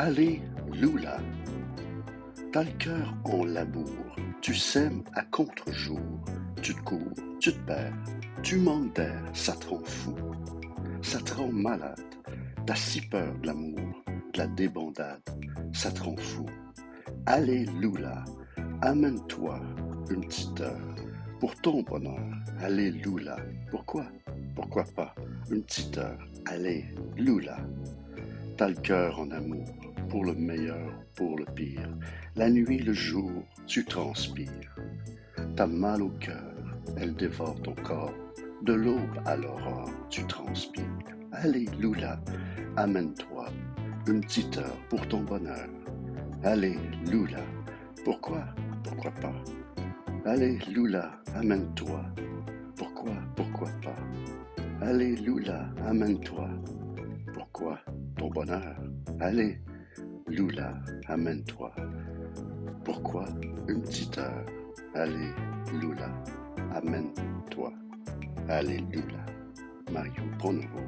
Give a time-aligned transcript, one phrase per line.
[0.00, 0.40] Allez,
[0.72, 1.18] Lula.
[2.52, 5.98] T'as le cœur en labour, tu sèmes à contre-jour,
[6.62, 7.98] tu te cours, tu te perds,
[8.44, 10.14] tu manques d'air, ça te rend fou,
[11.02, 12.00] ça te rend malade,
[12.64, 15.20] t'as si peur de l'amour, de la débandade,
[15.72, 16.46] ça te rend fou.
[17.26, 18.24] Allez, Lula,
[18.82, 19.58] amène-toi
[20.10, 20.94] une petite heure
[21.40, 22.22] pour ton bonheur.
[22.60, 23.36] Allez, Lula,
[23.72, 24.06] pourquoi,
[24.54, 25.12] pourquoi pas?
[25.50, 26.24] Une petite heure.
[26.46, 26.84] Allez,
[27.16, 27.58] Lula.
[28.56, 29.66] T'as le cœur en amour,
[30.08, 31.88] pour le meilleur, pour le pire.
[32.36, 33.30] La nuit, le jour,
[33.66, 34.76] tu transpires.
[35.56, 36.54] T'as mal au cœur,
[36.96, 38.14] elle dévore ton corps.
[38.62, 40.84] De l'aube à l'aurore, tu transpires.
[41.32, 42.20] Allez, Lula,
[42.76, 43.46] amène-toi
[44.08, 45.68] une petite heure pour ton bonheur.
[46.42, 47.42] Allez, Lula,
[48.04, 48.44] pourquoi,
[48.82, 49.34] pourquoi pas?
[50.24, 52.02] Allez, Lula, amène-toi.
[52.76, 53.96] Pourquoi, pourquoi pas?
[54.80, 56.48] Allez, Lula, amène-toi.
[57.32, 57.78] Pourquoi
[58.16, 58.76] ton bonheur?
[59.20, 59.60] Allez,
[60.28, 60.74] Lula,
[61.06, 61.72] amène-toi.
[62.84, 63.24] Pourquoi
[63.66, 64.44] une petite heure?
[64.94, 65.32] Allez,
[65.80, 66.10] Lula,
[66.74, 67.72] amène-toi.
[68.48, 69.24] Allez, Lula.
[69.90, 70.80] Mario Bonobo.